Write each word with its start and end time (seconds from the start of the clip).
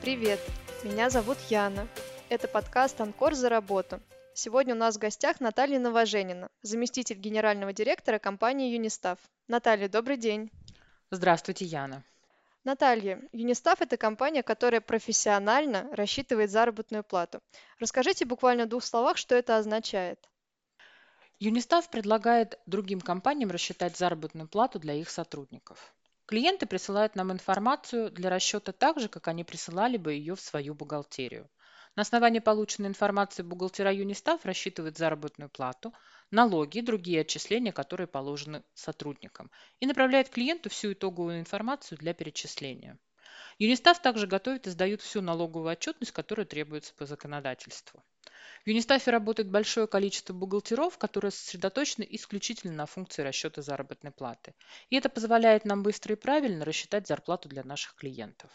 Привет, 0.00 0.40
меня 0.84 1.10
зовут 1.10 1.38
Яна. 1.50 1.88
Это 2.28 2.46
подкаст 2.46 3.00
«Анкор 3.00 3.34
за 3.34 3.48
работу». 3.48 4.00
Сегодня 4.32 4.74
у 4.74 4.78
нас 4.78 4.96
в 4.96 5.00
гостях 5.00 5.40
Наталья 5.40 5.80
Новоженина, 5.80 6.50
заместитель 6.62 7.16
генерального 7.16 7.72
директора 7.72 8.20
компании 8.20 8.72
Юнистав. 8.72 9.18
Наталья, 9.48 9.88
добрый 9.88 10.16
день. 10.16 10.52
Здравствуйте, 11.10 11.64
Яна. 11.64 12.04
Наталья, 12.62 13.20
Юнистав– 13.32 13.80
это 13.82 13.96
компания, 13.96 14.44
которая 14.44 14.80
профессионально 14.80 15.88
рассчитывает 15.92 16.50
заработную 16.50 17.02
плату. 17.02 17.40
Расскажите 17.80 18.24
буквально 18.24 18.66
в 18.66 18.68
двух 18.68 18.84
словах, 18.84 19.16
что 19.16 19.34
это 19.34 19.56
означает. 19.56 20.28
Юнистав 21.40 21.90
предлагает 21.90 22.58
другим 22.66 23.00
компаниям 23.00 23.50
рассчитать 23.50 23.96
заработную 23.96 24.48
плату 24.48 24.78
для 24.78 24.94
их 24.94 25.10
сотрудников. 25.10 25.92
Клиенты 26.28 26.66
присылают 26.66 27.16
нам 27.16 27.32
информацию 27.32 28.10
для 28.10 28.28
расчета 28.28 28.72
так 28.72 29.00
же, 29.00 29.08
как 29.08 29.28
они 29.28 29.44
присылали 29.44 29.96
бы 29.96 30.12
ее 30.12 30.36
в 30.36 30.42
свою 30.42 30.74
бухгалтерию. 30.74 31.48
На 31.96 32.02
основании 32.02 32.40
полученной 32.40 32.90
информации 32.90 33.42
бухгалтера 33.42 33.90
Юнистав 33.90 34.44
рассчитывает 34.44 34.98
заработную 34.98 35.48
плату, 35.48 35.94
налоги 36.30 36.78
и 36.78 36.82
другие 36.82 37.22
отчисления, 37.22 37.72
которые 37.72 38.08
положены 38.08 38.62
сотрудникам, 38.74 39.50
и 39.80 39.86
направляет 39.86 40.28
клиенту 40.28 40.68
всю 40.68 40.92
итоговую 40.92 41.40
информацию 41.40 41.96
для 41.96 42.12
перечисления. 42.12 42.98
Юнистав 43.58 44.02
также 44.02 44.26
готовит 44.26 44.66
и 44.66 44.70
сдает 44.70 45.00
всю 45.00 45.22
налоговую 45.22 45.72
отчетность, 45.72 46.12
которая 46.12 46.44
требуется 46.44 46.92
по 46.92 47.06
законодательству. 47.06 48.04
В 48.64 48.68
Юнистафе 48.68 49.10
работает 49.10 49.50
большое 49.50 49.86
количество 49.86 50.32
бухгалтеров, 50.32 50.98
которые 50.98 51.30
сосредоточены 51.30 52.06
исключительно 52.10 52.74
на 52.74 52.86
функции 52.86 53.22
расчета 53.22 53.62
заработной 53.62 54.10
платы. 54.10 54.54
И 54.90 54.96
это 54.96 55.08
позволяет 55.08 55.64
нам 55.64 55.82
быстро 55.82 56.14
и 56.14 56.18
правильно 56.18 56.64
рассчитать 56.64 57.06
зарплату 57.06 57.48
для 57.48 57.64
наших 57.64 57.94
клиентов. 57.94 58.50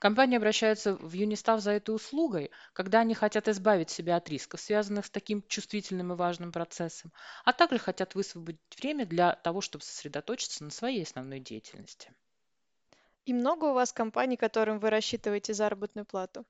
Компании 0.00 0.38
обращаются 0.38 0.94
в 0.94 1.12
Юнистав 1.12 1.60
за 1.60 1.72
этой 1.72 1.94
услугой, 1.94 2.50
когда 2.72 3.00
они 3.00 3.12
хотят 3.12 3.48
избавить 3.48 3.90
себя 3.90 4.16
от 4.16 4.30
рисков, 4.30 4.60
связанных 4.60 5.04
с 5.04 5.10
таким 5.10 5.42
чувствительным 5.46 6.14
и 6.14 6.16
важным 6.16 6.52
процессом, 6.52 7.12
а 7.44 7.52
также 7.52 7.78
хотят 7.78 8.14
высвободить 8.14 8.60
время 8.78 9.04
для 9.04 9.34
того, 9.34 9.60
чтобы 9.60 9.84
сосредоточиться 9.84 10.64
на 10.64 10.70
своей 10.70 11.02
основной 11.02 11.40
деятельности. 11.40 12.14
И 13.26 13.34
много 13.34 13.66
у 13.66 13.74
вас 13.74 13.92
компаний, 13.92 14.38
которым 14.38 14.78
вы 14.78 14.88
рассчитываете 14.88 15.52
заработную 15.52 16.06
плату? 16.06 16.46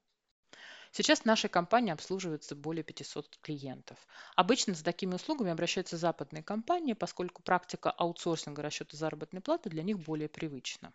Сейчас 0.93 1.21
в 1.21 1.25
нашей 1.25 1.49
компании 1.49 1.93
обслуживается 1.93 2.57
более 2.57 2.83
500 2.83 3.39
клиентов. 3.43 3.99
Обычно 4.35 4.75
за 4.75 4.83
такими 4.83 5.15
услугами 5.15 5.53
обращаются 5.53 5.97
западные 5.97 6.43
компании, 6.43 6.95
поскольку 6.95 7.43
практика 7.43 7.91
аутсорсинга 7.91 8.63
расчета 8.63 8.97
заработной 8.97 9.41
платы 9.41 9.71
для 9.71 9.85
них 9.85 10.01
более 10.01 10.29
привычна. 10.29 10.93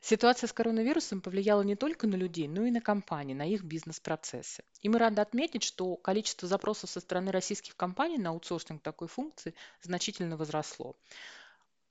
Ситуация 0.00 0.48
с 0.48 0.52
коронавирусом 0.52 1.20
повлияла 1.20 1.62
не 1.62 1.76
только 1.76 2.06
на 2.06 2.16
людей, 2.16 2.48
но 2.48 2.64
и 2.64 2.72
на 2.72 2.80
компании, 2.80 3.34
на 3.34 3.46
их 3.46 3.62
бизнес-процессы. 3.62 4.64
И 4.80 4.88
мы 4.88 4.98
рады 4.98 5.20
отметить, 5.20 5.62
что 5.62 5.96
количество 5.96 6.48
запросов 6.48 6.90
со 6.90 7.00
стороны 7.00 7.30
российских 7.30 7.76
компаний 7.76 8.18
на 8.18 8.30
аутсорсинг 8.30 8.82
такой 8.82 9.06
функции 9.06 9.54
значительно 9.80 10.36
возросло. 10.36 10.96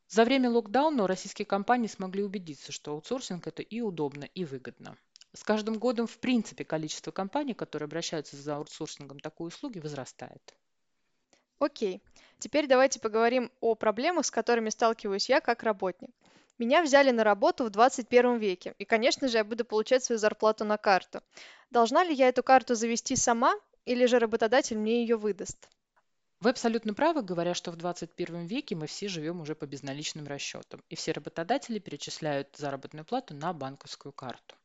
За 0.09 0.25
время 0.25 0.49
локдауна 0.49 1.07
российские 1.07 1.45
компании 1.45 1.87
смогли 1.87 2.21
убедиться, 2.23 2.73
что 2.73 2.91
аутсорсинг 2.91 3.47
это 3.47 3.61
и 3.61 3.79
удобно, 3.79 4.25
и 4.25 4.43
выгодно. 4.43 4.97
С 5.33 5.43
каждым 5.43 5.79
годом, 5.79 6.07
в 6.07 6.17
принципе, 6.17 6.65
количество 6.65 7.11
компаний, 7.11 7.53
которые 7.53 7.85
обращаются 7.85 8.35
за 8.35 8.57
аутсорсингом 8.57 9.19
такой 9.19 9.47
услуги, 9.47 9.79
возрастает. 9.79 10.55
Окей. 11.59 12.01
Теперь 12.39 12.67
давайте 12.67 12.99
поговорим 12.99 13.51
о 13.61 13.75
проблемах, 13.75 14.25
с 14.25 14.31
которыми 14.31 14.69
сталкиваюсь 14.69 15.29
я 15.29 15.41
как 15.41 15.63
работник. 15.63 16.09
Меня 16.57 16.83
взяли 16.83 17.11
на 17.11 17.23
работу 17.23 17.65
в 17.65 17.69
21 17.69 18.37
веке, 18.37 18.75
и, 18.77 18.85
конечно 18.85 19.27
же, 19.27 19.37
я 19.37 19.43
буду 19.43 19.63
получать 19.63 20.03
свою 20.03 20.19
зарплату 20.19 20.65
на 20.65 20.77
карту. 20.77 21.21
Должна 21.69 22.03
ли 22.03 22.13
я 22.13 22.27
эту 22.27 22.43
карту 22.43 22.75
завести 22.75 23.15
сама, 23.15 23.53
или 23.85 24.05
же 24.05 24.19
работодатель 24.19 24.77
мне 24.77 25.01
ее 25.01 25.15
выдаст? 25.17 25.69
Вы 26.39 26.49
абсолютно 26.49 26.93
правы, 26.93 27.21
говоря, 27.21 27.53
что 27.53 27.71
в 27.71 27.77
21 27.77 28.47
веке 28.47 28.75
мы 28.75 28.87
все 28.87 29.07
живем 29.07 29.41
уже 29.41 29.55
по 29.55 29.65
безналичным 29.65 30.27
расчетам, 30.27 30.83
и 30.89 30.95
все 30.95 31.13
работодатели 31.13 31.79
перечисляют 31.79 32.55
заработную 32.57 33.05
плату 33.05 33.33
на 33.33 33.53
банковскую 33.53 34.11
карту. 34.11 34.55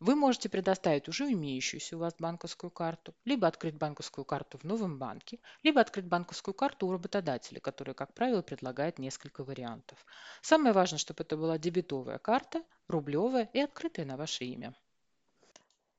Вы 0.00 0.16
можете 0.16 0.48
предоставить 0.48 1.08
уже 1.08 1.30
имеющуюся 1.30 1.94
у 1.94 2.00
вас 2.00 2.14
банковскую 2.18 2.70
карту, 2.70 3.14
либо 3.26 3.46
открыть 3.46 3.76
банковскую 3.76 4.24
карту 4.24 4.56
в 4.56 4.64
новом 4.64 4.98
банке, 4.98 5.38
либо 5.62 5.82
открыть 5.82 6.06
банковскую 6.06 6.54
карту 6.54 6.86
у 6.86 6.92
работодателя, 6.92 7.60
который, 7.60 7.92
как 7.92 8.14
правило, 8.14 8.40
предлагает 8.40 8.98
несколько 8.98 9.44
вариантов. 9.44 9.98
Самое 10.40 10.72
важное, 10.72 10.98
чтобы 10.98 11.22
это 11.22 11.36
была 11.36 11.58
дебетовая 11.58 12.16
карта, 12.16 12.64
рублевая 12.88 13.50
и 13.52 13.60
открытая 13.60 14.06
на 14.06 14.16
ваше 14.16 14.44
имя. 14.46 14.74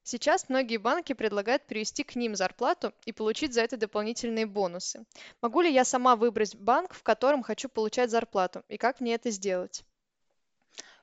Сейчас 0.02 0.50
многие 0.50 0.78
банки 0.78 1.14
предлагают 1.14 1.68
перевести 1.68 2.04
к 2.04 2.16
ним 2.16 2.36
зарплату 2.36 2.94
и 3.06 3.12
получить 3.12 3.54
за 3.54 3.62
это 3.62 3.78
дополнительные 3.78 4.48
бонусы. 4.48 5.06
Могу 5.44 5.62
ли 5.62 5.72
я 5.72 5.86
сама 5.86 6.16
выбрать 6.16 6.56
банк, 6.56 6.96
в 6.96 7.04
котором 7.04 7.44
хочу 7.44 7.70
получать 7.70 8.10
зарплату, 8.10 8.64
и 8.68 8.78
как 8.78 9.00
мне 9.00 9.14
это 9.14 9.30
сделать? 9.30 9.86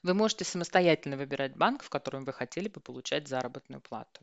Вы 0.02 0.14
можете 0.14 0.44
самостоятельно 0.44 1.16
выбирать 1.16 1.56
банк, 1.56 1.82
в 1.82 1.90
котором 1.90 2.24
вы 2.24 2.32
хотели 2.32 2.68
бы 2.68 2.80
получать 2.80 3.28
заработную 3.28 3.80
плату. 3.80 4.22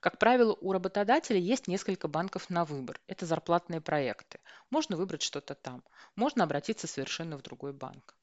Как 0.00 0.18
правило, 0.18 0.56
у 0.60 0.72
работодателя 0.72 1.38
есть 1.38 1.66
несколько 1.68 2.08
банков 2.08 2.50
на 2.50 2.64
выбор. 2.64 3.00
Это 3.06 3.26
зарплатные 3.26 3.80
проекты. 3.80 4.38
Можно 4.70 4.96
выбрать 4.96 5.22
что-то 5.22 5.54
там. 5.54 5.82
Можно 6.16 6.44
обратиться 6.44 6.86
совершенно 6.86 7.38
в 7.38 7.42
другой 7.42 7.72
банк. 7.72 8.14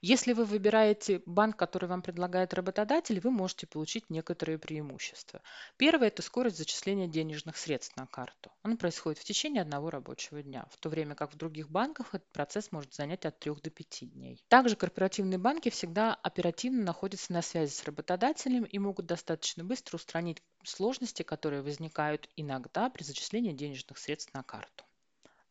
Если 0.00 0.32
вы 0.32 0.44
выбираете 0.44 1.22
банк, 1.26 1.56
который 1.56 1.88
вам 1.88 2.02
предлагает 2.02 2.54
работодатель, 2.54 3.20
вы 3.20 3.30
можете 3.30 3.66
получить 3.66 4.08
некоторые 4.08 4.58
преимущества. 4.58 5.42
Первое– 5.76 6.08
это 6.08 6.22
скорость 6.22 6.58
зачисления 6.58 7.06
денежных 7.06 7.56
средств 7.56 7.96
на 7.96 8.06
карту. 8.06 8.50
Он 8.62 8.76
происходит 8.76 9.18
в 9.18 9.24
течение 9.24 9.62
одного 9.62 9.90
рабочего 9.90 10.42
дня, 10.42 10.66
в 10.70 10.78
то 10.78 10.88
время 10.88 11.14
как 11.14 11.32
в 11.32 11.36
других 11.36 11.70
банках 11.70 12.14
этот 12.14 12.30
процесс 12.32 12.72
может 12.72 12.94
занять 12.94 13.26
от 13.26 13.38
3 13.38 13.54
до 13.62 13.70
5 13.70 14.12
дней. 14.12 14.42
Также 14.48 14.76
корпоративные 14.76 15.38
банки 15.38 15.68
всегда 15.68 16.14
оперативно 16.14 16.82
находятся 16.82 17.32
на 17.32 17.42
связи 17.42 17.72
с 17.72 17.84
работодателем 17.84 18.64
и 18.64 18.78
могут 18.78 19.06
достаточно 19.06 19.64
быстро 19.64 19.96
устранить 19.96 20.42
сложности, 20.64 21.22
которые 21.22 21.62
возникают 21.62 22.28
иногда 22.36 22.88
при 22.90 23.02
зачислении 23.02 23.52
денежных 23.52 23.98
средств 23.98 24.32
на 24.34 24.42
карту. 24.42 24.85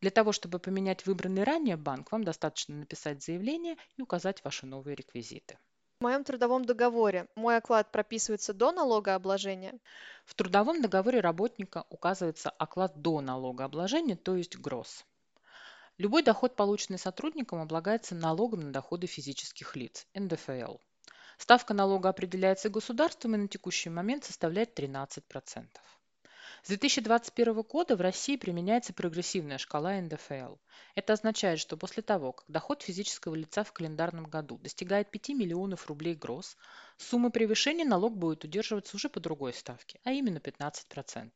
Для 0.06 0.12
того, 0.12 0.30
чтобы 0.30 0.60
поменять 0.60 1.04
выбранный 1.04 1.42
ранее 1.42 1.76
банк, 1.76 2.12
вам 2.12 2.22
достаточно 2.22 2.76
написать 2.76 3.24
заявление 3.24 3.76
и 3.96 4.02
указать 4.02 4.44
ваши 4.44 4.64
новые 4.64 4.94
реквизиты. 4.94 5.58
В 5.98 6.04
моем 6.04 6.22
трудовом 6.22 6.64
договоре 6.64 7.26
мой 7.34 7.56
оклад 7.56 7.90
прописывается 7.90 8.54
до 8.54 8.70
налогообложения? 8.70 9.74
В 10.24 10.36
трудовом 10.36 10.80
договоре 10.80 11.18
работника 11.18 11.86
указывается 11.90 12.50
оклад 12.50 13.02
до 13.02 13.20
налогообложения, 13.20 14.14
то 14.14 14.36
есть 14.36 14.56
ГРОС. 14.56 15.04
Любой 15.98 16.22
доход, 16.22 16.54
полученный 16.54 17.00
сотрудником, 17.00 17.60
облагается 17.60 18.14
налогом 18.14 18.60
на 18.60 18.70
доходы 18.70 19.08
физических 19.08 19.74
лиц, 19.74 20.06
НДФЛ. 20.14 20.76
Ставка 21.36 21.74
налога 21.74 22.10
определяется 22.10 22.68
государством 22.68 23.34
и 23.34 23.38
на 23.38 23.48
текущий 23.48 23.90
момент 23.90 24.24
составляет 24.24 24.78
13%. 24.78 25.66
С 26.62 26.68
2021 26.68 27.62
года 27.62 27.96
в 27.96 28.00
России 28.00 28.36
применяется 28.36 28.92
прогрессивная 28.92 29.58
шкала 29.58 30.00
НДФЛ. 30.00 30.56
Это 30.94 31.12
означает, 31.12 31.60
что 31.60 31.76
после 31.76 32.02
того, 32.02 32.32
как 32.32 32.44
доход 32.48 32.82
физического 32.82 33.34
лица 33.34 33.62
в 33.62 33.72
календарном 33.72 34.24
году 34.24 34.58
достигает 34.58 35.10
5 35.10 35.30
миллионов 35.30 35.86
рублей 35.86 36.14
гроз, 36.14 36.56
сумма 36.96 37.30
превышения 37.30 37.84
налог 37.84 38.16
будет 38.16 38.44
удерживаться 38.44 38.96
уже 38.96 39.08
по 39.08 39.20
другой 39.20 39.52
ставке, 39.52 40.00
а 40.04 40.12
именно 40.12 40.38
15%. 40.38 41.30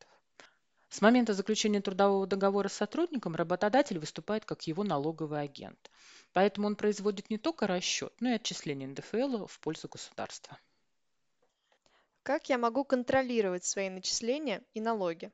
С 0.89 1.01
момента 1.01 1.35
заключения 1.35 1.81
трудового 1.81 2.27
договора 2.27 2.67
с 2.67 2.73
сотрудником 2.73 3.37
работодатель 3.37 4.01
выступает 4.01 4.45
как 4.45 4.67
его 4.67 4.83
налоговый 4.83 5.41
агент. 5.43 5.91
Поэтому 6.33 6.67
он 6.67 6.75
производит 6.75 7.31
не 7.31 7.39
только 7.39 7.69
расчет, 7.69 8.13
но 8.19 8.31
и 8.31 8.35
отчисление 8.35 8.89
НДФЛ 8.89 9.47
в 9.47 9.61
пользу 9.61 9.89
государства. 9.89 10.59
Как 12.31 12.49
я 12.49 12.59
могу 12.59 12.85
контролировать 12.85 13.65
свои 13.65 13.91
начисления 13.91 14.63
и 14.73 14.81
налоги? 14.81 15.33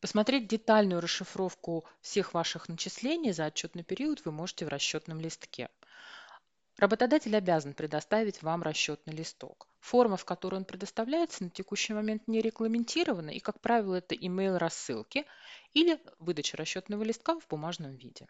Посмотреть 0.00 0.48
детальную 0.48 1.02
расшифровку 1.02 1.84
всех 2.00 2.32
ваших 2.32 2.70
начислений 2.70 3.32
за 3.32 3.44
отчетный 3.44 3.82
период 3.82 4.24
вы 4.24 4.32
можете 4.32 4.64
в 4.64 4.68
расчетном 4.68 5.20
листке. 5.20 5.68
Работодатель 6.78 7.36
обязан 7.36 7.74
предоставить 7.74 8.42
вам 8.42 8.62
расчетный 8.62 9.12
листок. 9.12 9.68
Форма, 9.80 10.16
в 10.16 10.24
которой 10.24 10.54
он 10.54 10.64
предоставляется, 10.64 11.44
на 11.44 11.50
текущий 11.50 11.92
момент 11.92 12.26
не 12.26 12.40
регламентирована, 12.40 13.28
и, 13.28 13.38
как 13.38 13.60
правило, 13.60 13.96
это 13.96 14.14
email 14.14 14.56
рассылки 14.56 15.26
или 15.74 16.00
выдача 16.18 16.56
расчетного 16.56 17.02
листка 17.02 17.38
в 17.38 17.46
бумажном 17.48 17.94
виде. 17.96 18.26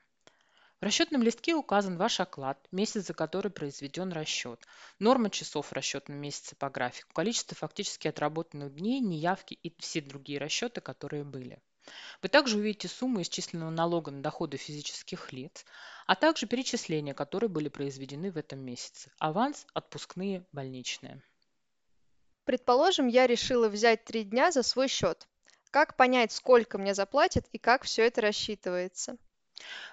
В 0.81 0.85
расчетном 0.85 1.25
листке 1.25 1.57
указан 1.57 1.97
ваш 1.97 2.21
оклад, 2.21 2.65
месяц, 2.71 3.07
за 3.07 3.13
который 3.13 3.51
произведен 3.51 4.13
расчет, 4.13 4.65
норма 5.01 5.29
часов 5.29 5.67
в 5.67 5.73
расчетном 5.73 6.19
месяце 6.19 6.55
по 6.55 6.71
графику, 6.71 7.13
количество 7.13 7.57
фактически 7.57 8.07
отработанных 8.07 8.73
дней, 8.77 9.01
неявки 9.01 9.55
и 9.55 9.75
все 9.81 10.01
другие 10.01 10.39
расчеты, 10.39 10.81
которые 10.81 11.25
были. 11.25 11.61
Вы 12.23 12.29
также 12.29 12.59
увидите 12.59 12.87
сумму 12.87 13.23
исчисленного 13.23 13.71
налога 13.71 14.13
на 14.13 14.23
доходы 14.23 14.57
физических 14.57 15.33
лиц, 15.33 15.65
а 16.07 16.15
также 16.15 16.47
перечисления, 16.47 17.13
которые 17.13 17.51
были 17.51 17.69
произведены 17.69 18.31
в 18.31 18.37
этом 18.37 18.61
месяце. 18.61 19.11
Аванс, 19.19 19.67
отпускные, 19.75 20.47
больничные. 20.53 21.21
Предположим, 22.45 23.09
я 23.09 23.27
решила 23.27 23.69
взять 23.69 24.05
три 24.05 24.23
дня 24.23 24.53
за 24.53 24.63
свой 24.63 24.87
счет. 24.87 25.27
Как 25.73 25.97
понять, 25.97 26.31
сколько 26.31 26.79
мне 26.79 26.95
заплатят 26.95 27.49
и 27.51 27.59
как 27.59 27.83
все 27.83 28.07
это 28.07 28.21
рассчитывается? 28.21 29.19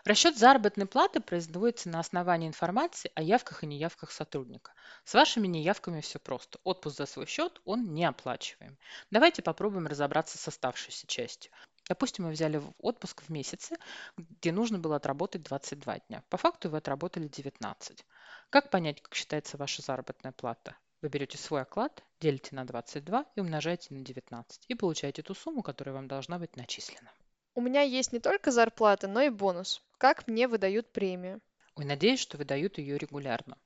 Расчет 0.04 0.38
заработной 0.38 0.86
платы 0.86 1.20
производится 1.20 1.90
на 1.90 2.00
основании 2.00 2.48
информации 2.48 3.12
о 3.16 3.22
явках 3.22 3.64
и 3.64 3.68
неявках 3.68 4.12
сотрудника. 4.12 4.74
С 5.04 5.14
вашими 5.14 5.48
неявками 5.48 6.02
все 6.02 6.20
просто. 6.20 6.60
Отпуск 6.64 6.98
за 6.98 7.06
свой 7.06 7.26
счет 7.26 7.62
он 7.66 7.94
не 7.94 8.06
оплачиваем. 8.06 8.78
Давайте 9.12 9.42
попробуем 9.42 9.88
разобраться 9.88 10.38
с 10.38 10.48
оставшейся 10.48 11.08
частью. 11.08 11.52
Допустим, 11.88 12.26
мы 12.26 12.32
взяли 12.32 12.62
отпуск 12.80 13.22
в 13.24 13.30
месяце, 13.30 13.76
где 14.18 14.52
нужно 14.52 14.80
было 14.80 14.96
отработать 14.96 15.44
22 15.44 16.00
дня. 16.08 16.24
По 16.30 16.38
факту 16.38 16.70
вы 16.70 16.78
отработали 16.78 17.28
19. 17.28 18.06
Как 18.50 18.72
понять, 18.72 19.02
как 19.02 19.14
считается 19.14 19.58
ваша 19.58 19.82
заработная 19.82 20.32
плата? 20.32 20.76
Вы 21.02 21.10
берете 21.10 21.38
свой 21.38 21.62
оклад, 21.62 22.04
делите 22.20 22.56
на 22.56 22.66
22 22.66 23.26
и 23.36 23.40
умножаете 23.40 23.94
на 23.94 24.00
19. 24.00 24.66
И 24.68 24.76
получаете 24.76 25.22
ту 25.22 25.36
сумму, 25.36 25.62
которая 25.62 25.94
вам 25.94 26.08
должна 26.08 26.40
быть 26.40 26.56
начислена. 26.56 27.12
У 27.56 27.62
меня 27.62 27.82
есть 27.82 28.12
не 28.12 28.20
только 28.20 28.52
зарплата, 28.52 29.08
но 29.08 29.22
и 29.22 29.30
бонус. 29.30 29.82
Как 29.98 30.28
мне 30.28 30.50
выдают 30.50 30.92
премию? 30.92 31.40
Ой, 31.76 31.86
надеюсь, 31.86 32.20
что 32.20 32.38
выдают 32.38 32.78
ее 32.78 32.98
регулярно. 32.98 33.58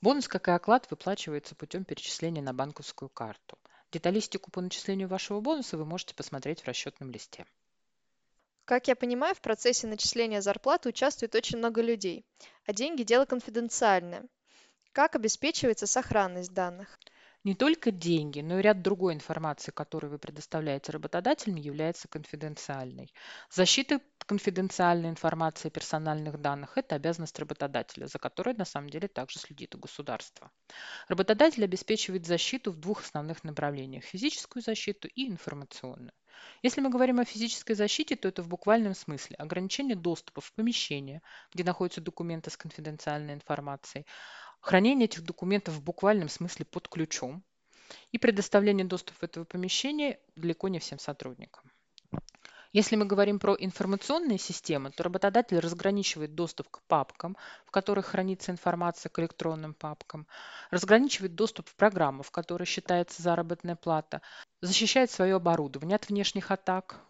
Бонус, 0.00 0.26
как 0.26 0.48
и 0.48 0.50
оклад, 0.50 0.90
выплачивается 0.90 1.54
путем 1.54 1.84
перечисления 1.84 2.42
на 2.42 2.52
банковскую 2.52 3.08
карту. 3.08 3.56
Деталистику 3.92 4.50
по 4.50 4.60
начислению 4.60 5.06
вашего 5.06 5.40
бонуса 5.40 5.76
вы 5.76 5.84
можете 5.84 6.16
посмотреть 6.16 6.62
в 6.62 6.66
расчетном 6.66 7.12
листе. 7.12 7.46
Как 8.64 8.88
я 8.88 8.96
понимаю, 8.96 9.36
в 9.36 9.40
процессе 9.40 9.86
начисления 9.86 10.40
зарплаты 10.40 10.88
участвует 10.88 11.36
очень 11.36 11.58
много 11.58 11.80
людей, 11.80 12.26
а 12.66 12.72
деньги– 12.72 13.02
дело 13.04 13.24
конфиденциальное. 13.24 14.26
Как 14.92 15.14
обеспечивается 15.14 15.86
сохранность 15.86 16.52
данных? 16.52 16.97
Не 17.44 17.54
только 17.54 17.90
деньги, 17.92 18.40
но 18.40 18.58
и 18.58 18.62
ряд 18.62 18.82
другой 18.82 19.14
информации, 19.14 19.70
которую 19.70 20.10
вы 20.10 20.18
предоставляете 20.18 20.92
работодателям, 20.92 21.56
является 21.56 22.08
конфиденциальной. 22.08 23.12
Защита 23.50 24.00
конфиденциальной 24.26 25.08
информации 25.08 25.68
персональных 25.70 26.40
данных– 26.40 26.76
это 26.76 26.96
обязанность 26.96 27.38
работодателя, 27.38 28.06
за 28.06 28.18
которой 28.18 28.54
на 28.54 28.64
самом 28.64 28.90
деле 28.90 29.08
также 29.08 29.38
следит 29.38 29.74
и 29.74 29.78
государство. 29.78 30.50
Работодатель 31.08 31.64
обеспечивает 31.64 32.26
защиту 32.26 32.72
в 32.72 32.76
двух 32.78 33.02
основных 33.02 33.44
направлениях– 33.44 34.04
физическую 34.04 34.62
защиту 34.62 35.08
и 35.08 35.28
информационную. 35.28 36.12
Если 36.62 36.80
мы 36.80 36.90
говорим 36.90 37.18
о 37.18 37.24
физической 37.24 37.74
защите, 37.74 38.14
то 38.14 38.28
это 38.28 38.42
в 38.42 38.48
буквальном 38.48 38.94
смысле 38.94 39.36
ограничение 39.36 39.96
доступа 39.96 40.40
в 40.40 40.52
помещение, 40.52 41.22
где 41.52 41.64
находятся 41.64 42.00
документы 42.00 42.50
с 42.50 42.56
конфиденциальной 42.56 43.34
информацией, 43.34 44.06
хранение 44.60 45.06
этих 45.06 45.22
документов 45.22 45.74
в 45.74 45.82
буквальном 45.82 46.28
смысле 46.28 46.64
под 46.64 46.88
ключом 46.88 47.42
и 48.12 48.18
предоставление 48.18 48.86
доступа 48.86 49.18
в 49.20 49.22
этого 49.22 49.44
помещения 49.44 50.18
далеко 50.36 50.68
не 50.68 50.78
всем 50.78 50.98
сотрудникам. 50.98 51.70
Если 52.72 52.96
мы 52.96 53.06
говорим 53.06 53.38
про 53.38 53.56
информационные 53.58 54.38
системы, 54.38 54.90
то 54.90 55.02
работодатель 55.02 55.58
разграничивает 55.58 56.34
доступ 56.34 56.68
к 56.68 56.82
папкам, 56.82 57.36
в 57.64 57.70
которых 57.70 58.06
хранится 58.06 58.52
информация 58.52 59.08
к 59.08 59.18
электронным 59.18 59.72
папкам, 59.72 60.26
разграничивает 60.70 61.34
доступ 61.34 61.66
в 61.66 61.74
программу, 61.76 62.22
в 62.22 62.30
которой 62.30 62.66
считается 62.66 63.22
заработная 63.22 63.74
плата, 63.74 64.20
защищает 64.60 65.10
свое 65.10 65.36
оборудование 65.36 65.96
от 65.96 66.08
внешних 66.10 66.50
атак 66.50 67.00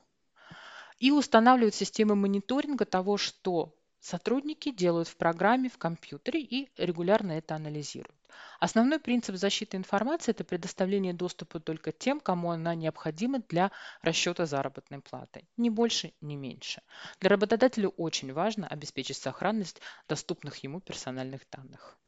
и 1.00 1.10
устанавливает 1.10 1.74
системы 1.74 2.14
мониторинга 2.14 2.84
того, 2.84 3.16
что 3.16 3.74
Сотрудники 4.00 4.70
делают 4.70 5.08
в 5.08 5.16
программе, 5.16 5.68
в 5.68 5.78
компьютере 5.78 6.40
и 6.40 6.70
регулярно 6.76 7.32
это 7.32 7.54
анализируют. 7.56 8.14
Основной 8.60 8.98
принцип 9.00 9.36
защиты 9.36 9.76
информации– 9.76 10.30
это 10.30 10.44
предоставление 10.44 11.12
доступа 11.12 11.60
только 11.60 11.92
тем, 11.92 12.20
кому 12.20 12.50
она 12.50 12.74
необходима 12.74 13.40
для 13.48 13.72
расчета 14.02 14.46
заработной 14.46 15.00
платы. 15.00 15.46
Ни 15.56 15.68
больше, 15.68 16.12
ни 16.20 16.36
меньше. 16.36 16.82
Для 17.20 17.30
работодателя 17.30 17.88
очень 17.88 18.32
важно 18.32 18.68
обеспечить 18.68 19.16
сохранность 19.16 19.80
доступных 20.08 20.56
ему 20.62 20.80
персональных 20.80 21.42
данных. 21.50 21.98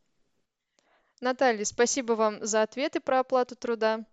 Наталья, 1.20 1.64
спасибо 1.64 2.12
вам 2.14 2.44
за 2.44 2.62
ответы 2.62 3.00
про 3.00 3.20
оплату 3.20 3.56
труда. 3.56 4.06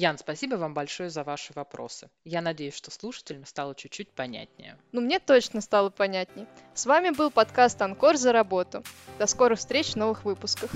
Ян, 0.00 0.16
спасибо 0.16 0.54
вам 0.54 0.74
большое 0.74 1.10
за 1.10 1.24
ваши 1.24 1.52
вопросы. 1.54 2.08
Я 2.22 2.40
надеюсь, 2.40 2.76
что 2.76 2.92
слушателям 2.92 3.44
стало 3.44 3.74
чуть-чуть 3.74 4.12
понятнее. 4.12 4.78
Ну, 4.92 5.00
мне 5.00 5.18
точно 5.18 5.60
стало 5.60 5.90
понятнее. 5.90 6.46
С 6.72 6.86
вами 6.86 7.10
был 7.10 7.32
подкаст 7.32 7.82
«Анкор 7.82 8.16
за 8.16 8.30
работу». 8.30 8.84
До 9.18 9.26
скорых 9.26 9.58
встреч 9.58 9.94
в 9.94 9.96
новых 9.96 10.24
выпусках. 10.24 10.70